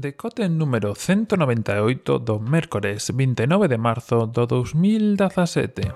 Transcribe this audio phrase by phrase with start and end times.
[0.00, 5.92] Decote número 198 do mércores 29 de marzo do 2017.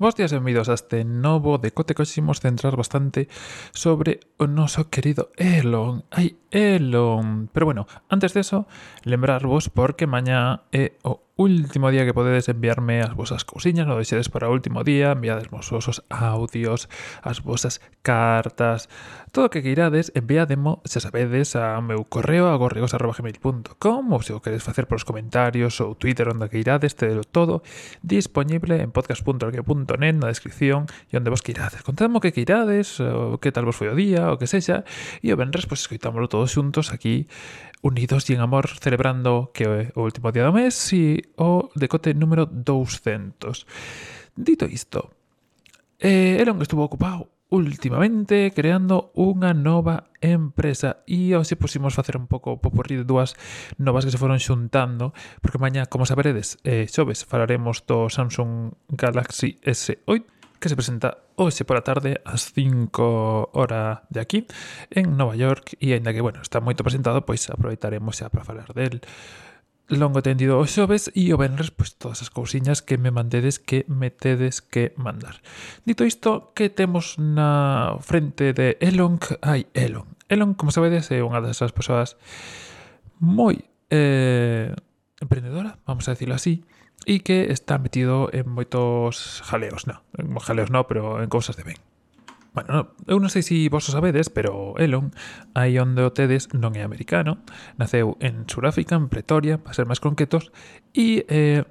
[0.00, 3.30] Bos días e benvidos a este novo decote que ximos centrar bastante
[3.70, 6.02] sobre o noso querido Elon.
[6.10, 7.52] Ai, Elon!
[7.52, 8.66] Pero bueno, antes de eso,
[9.04, 14.28] lembrarvos porque mañá é o último día que podedes enviarme as vosas cousiñas, non deixedes
[14.28, 16.92] para o último día, enviadesmos vosos audios,
[17.24, 18.92] as vosas cartas,
[19.32, 24.60] todo o que queirades, enviademo, se sabedes, a meu correo a ou se o queres
[24.60, 27.64] facer polos comentarios ou Twitter onde queirades, tedelo todo
[28.04, 31.80] disponible en podcast.org.net na descripción e onde vos queirades.
[31.80, 34.84] Contadme o que queirades, o que tal vos foi o día, o que sexa,
[35.24, 37.24] e o venres, pois, escoitámoslo todos xuntos aquí,
[37.80, 42.14] unidos e en amor, celebrando que é o último día do mes e o decote
[42.14, 43.66] número 200.
[44.34, 45.12] Dito isto,
[45.98, 52.62] eh, Elon estuvo ocupado últimamente creando unha nova empresa e hoxe pusimos facer un pouco
[52.62, 53.34] poporri de dúas
[53.74, 55.10] novas que se foron xuntando
[55.42, 61.66] porque mañá, como saberedes, eh, xoves falaremos do Samsung Galaxy S8 que se presenta hoxe
[61.66, 64.46] pola tarde ás 5 hora de aquí
[64.94, 68.70] en Nova York e aínda que, bueno, está moito presentado, pois aproveitaremos xa para falar
[68.76, 69.02] del
[69.98, 73.82] longo tendido os xoves e o venres pois, todas as cousiñas que me mandedes que
[73.90, 75.42] me tedes que mandar.
[75.82, 79.18] Dito isto, que temos na frente de Elon?
[79.42, 80.06] Ai, Elon.
[80.30, 82.14] Elon, como sabedes, é unha desas persoas
[83.18, 84.72] moi eh,
[85.20, 86.64] emprendedora, vamos a decirlo así,
[87.04, 90.00] e que está metido en moitos jaleos, non,
[90.40, 91.80] jaleos non, pero en cousas de ben.
[92.52, 95.14] Bueno, eu non sei se vos o sabedes, pero Elon,
[95.54, 97.38] aí onde o tedes, non é americano,
[97.78, 100.50] naceu en Suráfrica, en Pretoria, para ser máis concretos,
[100.90, 101.62] e eh,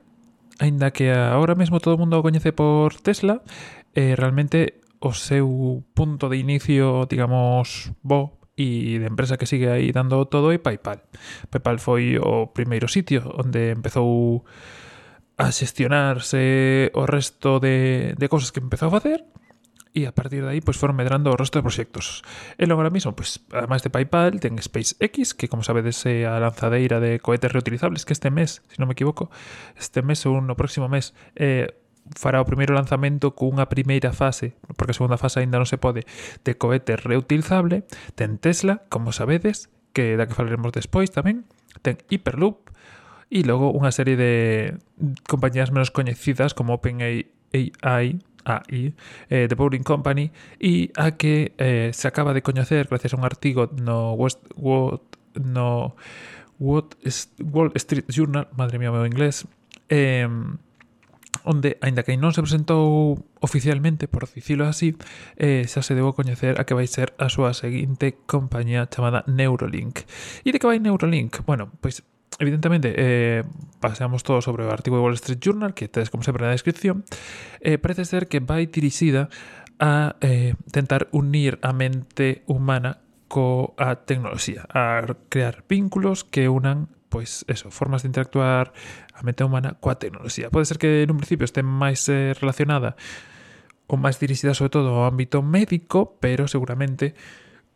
[0.63, 3.44] aínda que agora mesmo todo o mundo o coñece por Tesla,
[3.91, 9.91] eh, realmente o seu punto de inicio, digamos, bo e de empresa que sigue aí
[9.91, 10.99] dando todo é PayPal.
[11.47, 14.43] PayPal foi o primeiro sitio onde empezou
[15.39, 19.23] a xestionarse o resto de, de cosas que empezou a facer
[19.94, 22.22] e a partir de aí pois foron medrando o resto de proxectos.
[22.55, 26.38] E logo ahora mismo, pois, además de PayPal, ten SpaceX, que como sabedes é a
[26.38, 29.33] lanzadeira de cohetes reutilizables que este mes, se non me equivoco,
[29.73, 31.73] este mes ou no próximo mes eh,
[32.14, 36.05] fará o primeiro lanzamento cunha primeira fase, porque a segunda fase aínda non se pode,
[36.45, 37.86] de cohete reutilizable.
[38.14, 41.49] Ten Tesla, como sabedes, que da que falaremos despois tamén.
[41.82, 42.70] Ten Hyperloop,
[43.30, 44.33] e logo unha serie de
[45.30, 47.30] compañías menos coñecidas como OpenAI
[48.49, 48.93] AI
[49.30, 53.26] eh, de Bowling Company e a que eh, se acaba de coñecer gracias a un
[53.26, 55.02] artigo no West, World,
[55.37, 55.95] no
[57.04, 59.48] is Wall Street Journal, madre mía, meu inglés,
[59.87, 60.27] eh,
[61.43, 64.99] onde, aínda que non se presentou oficialmente, por dicilo así,
[65.39, 70.04] eh, xa se debo coñecer a que vai ser a súa seguinte compañía chamada Neurolink.
[70.43, 71.42] E de que vai Neurolink?
[71.48, 72.04] Bueno, pois
[72.39, 73.44] evidentemente, eh,
[73.80, 77.04] paseamos todo sobre o artigo de Wall Street Journal, que tedes como sempre na descripción,
[77.60, 79.30] eh, parece ser que vai dirixida
[79.80, 87.44] a eh, tentar unir a mente humana coa tecnoloxía, a crear vínculos que unan pois
[87.49, 88.72] eso, formas de interactuar
[89.14, 90.54] a mente humana coa tecnoloxía.
[90.54, 92.95] Pode ser que nun principio este máis eh, relacionada
[93.89, 97.17] ou máis dirixida sobre todo ao ámbito médico, pero seguramente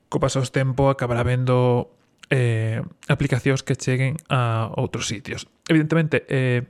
[0.07, 1.89] co paso do tempo acabará vendo
[2.29, 5.47] eh, aplicacións que cheguen a outros sitios.
[5.67, 6.67] Evidentemente, eh,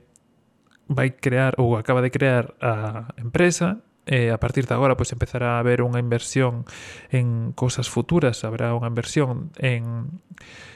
[0.88, 5.56] vai crear ou acaba de crear a empresa eh, a partir de agora pois empezará
[5.56, 6.68] a haber unha inversión
[7.08, 10.20] en cousas futuras, habrá unha inversión en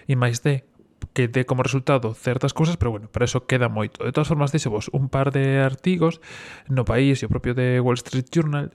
[0.09, 0.65] I máis D
[1.13, 4.05] que dé como resultado certas cousas, pero bueno, para eso queda moito.
[4.05, 6.21] De todas formas, deixo vos un par de artigos
[6.69, 8.73] no país e o propio de Wall Street Journal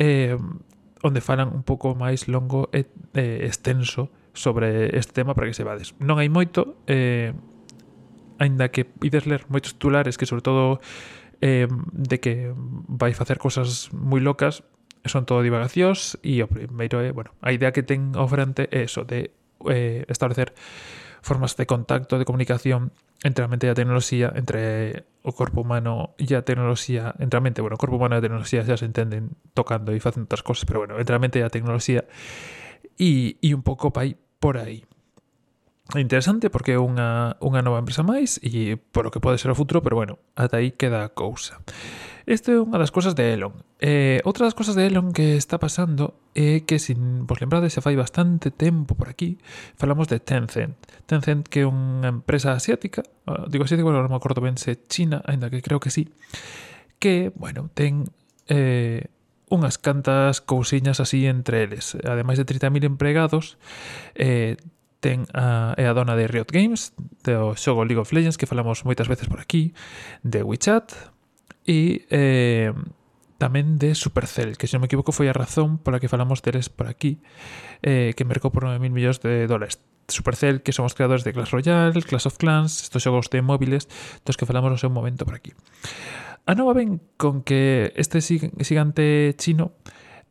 [0.00, 0.38] eh,
[1.02, 5.64] onde falan un pouco máis longo e eh, extenso sobre este tema para que se
[5.64, 5.94] vades.
[6.00, 7.36] Non hai moito, eh,
[8.40, 10.80] aínda que ides ler moitos titulares que sobre todo
[11.40, 12.54] eh, de que
[12.88, 14.64] vai facer cosas moi locas,
[15.04, 18.86] son todo divagacións e o primeiro é, bueno, a idea que ten ao frente é
[18.86, 19.34] eso de
[19.66, 20.54] eh, establecer
[21.22, 26.14] formas de contacto, de comunicación entre a mente e a tecnoloxía, entre o corpo humano
[26.18, 28.86] e a tecnoloxía, entre a mente, bueno, o corpo humano e a tecnoloxía xa se
[28.86, 32.06] entenden tocando e facendo outras cosas, pero bueno, entre a mente e a tecnoloxía
[32.98, 34.82] e, e un pouco pai por aí.
[35.94, 39.52] É interesante porque é unha, unha nova empresa máis e por o que pode ser
[39.52, 41.62] o futuro, pero bueno, ata aí queda a cousa.
[42.26, 43.54] Esta é unha das cousas de Elon.
[43.78, 47.84] Eh, outra das cousas de Elon que está pasando é que, sin vos lembrades, xa
[47.84, 49.36] fai bastante tempo por aquí,
[49.76, 50.74] falamos de Tencent.
[51.06, 54.80] Tencent que é unha empresa asiática, ah, digo asiática, pero non me acordo ben se
[54.88, 56.10] China, ainda que creo que sí,
[56.98, 58.08] que, bueno, ten...
[58.48, 59.06] Eh,
[59.52, 61.92] unhas cantas cousiñas así entre eles.
[62.08, 63.60] Ademais de 30.000 empregados,
[64.16, 64.56] eh,
[65.04, 68.88] ten a, é a dona de Riot Games, do xogo League of Legends, que falamos
[68.88, 69.76] moitas veces por aquí,
[70.24, 71.12] de WeChat,
[71.68, 72.72] e eh,
[73.36, 76.70] tamén de Supercell, que se non me equivoco foi a razón pola que falamos deles
[76.70, 77.18] por aquí,
[77.82, 79.82] eh, que mercou por 9.000 millóns de dólares.
[80.06, 83.90] Supercell, que son os creadores de Clash Royale, Clash of Clans, estos xogos de móviles
[84.22, 85.50] dos que falamos no seu momento por aquí.
[86.44, 89.78] A nova ven con que este xigante chino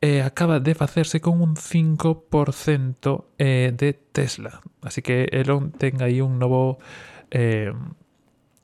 [0.01, 4.59] eh, acaba de facerse con un 5% eh, de Tesla.
[4.81, 6.79] Así que Elon ten aí un novo
[7.29, 7.71] eh,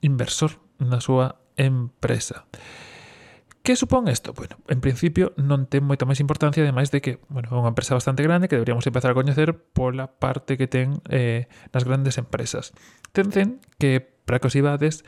[0.02, 2.44] inversor na súa empresa.
[3.62, 4.32] Que supón isto?
[4.32, 7.92] Bueno, en principio non ten moita máis importancia, ademais de que, bueno, é unha empresa
[7.92, 12.72] bastante grande que deberíamos empezar a coñecer pola parte que ten eh, nas grandes empresas.
[13.12, 15.04] Tencent, que para que os ibades,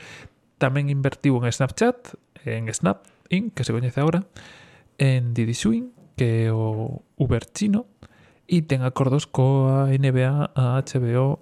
[0.61, 2.13] Tamén invertiu en Snapchat,
[2.45, 3.01] en Snap
[3.33, 4.29] Inc., que se coñece agora,
[5.01, 7.89] en Didi Swing, que é o Uber chino,
[8.45, 11.41] e ten acordos coa NBA, a HBO,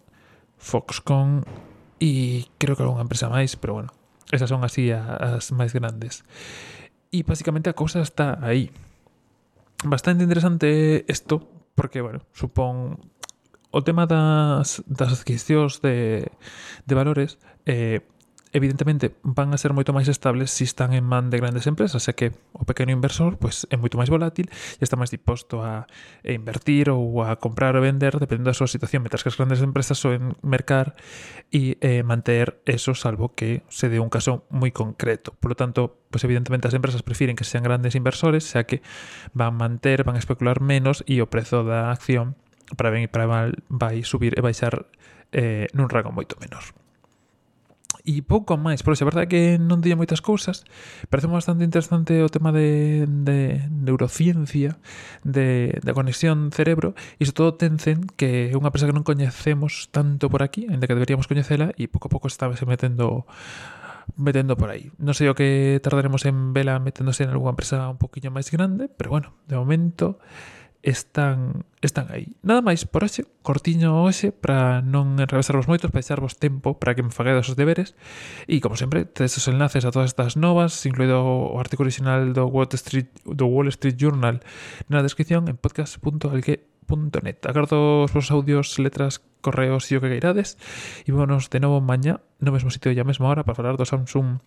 [0.55, 1.43] Foxconn
[1.99, 3.91] e creo que algunha empresa máis, pero bueno,
[4.31, 6.23] esas son así as máis grandes.
[7.11, 8.71] E basicamente a cousa está aí.
[9.83, 11.43] Bastante interesante isto,
[11.75, 13.03] porque, bueno, supón
[13.67, 16.31] o tema das, das adquisicións de,
[16.87, 17.35] de valores
[17.67, 17.99] eh,
[18.51, 22.01] evidentemente van a ser moito máis estables se si están en man de grandes empresas,
[22.01, 25.85] xa que o pequeno inversor pois é moito máis volátil e está máis disposto a,
[26.25, 30.01] invertir ou a comprar ou vender dependendo da súa situación, mentras que as grandes empresas
[30.01, 30.97] soen mercar
[31.53, 35.37] e eh, manter eso salvo que se dé un caso moi concreto.
[35.37, 38.81] Por lo tanto, pois evidentemente as empresas prefiren que sean grandes inversores, xa que
[39.37, 42.33] van manter, van especular menos e o prezo da acción
[42.73, 44.89] para ben e para mal vai subir e baixar
[45.33, 46.65] eh, nun rango moito menor
[48.09, 50.65] e pouco máis, pero a verdade é que non día moitas cousas,
[51.13, 54.81] parece bastante interesante o tema de, de neurociencia,
[55.21, 59.93] de, de conexión cerebro, e sobre todo Tencent, que é unha empresa que non coñecemos
[59.93, 63.29] tanto por aquí, ainda que deberíamos coñecela, e pouco a pouco está se metendo
[64.17, 64.89] metendo por aí.
[64.97, 68.89] Non sei o que tardaremos en vela meténdose en algunha empresa un poquinho máis grande,
[68.89, 70.17] pero bueno, de momento
[70.81, 72.35] están, están aí.
[72.41, 77.03] Nada máis por hoxe, cortiño hoxe para non enrevesarvos moitos, para deixarvos tempo para que
[77.03, 77.99] me faguedes os deberes
[78.47, 82.47] e como sempre, tedes os enlaces a todas estas novas, incluído o artículo original do
[82.47, 84.39] Wall Street, do Wall Street Journal
[84.87, 87.39] na descripción en podcast.alque.net.
[87.43, 90.55] Agardo os vosos audios, letras, correos e o que queirades
[91.03, 93.83] e vámonos de novo mañá no mesmo sitio e a mesma hora para falar do
[93.83, 94.39] Samsung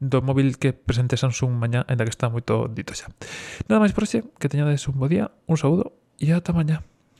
[0.00, 3.12] do móvil que presente Samsung mañá, ainda que está moito dito xa.
[3.68, 6.82] Nada máis por xe, que teñades un bo día, un saúdo e ata mañá.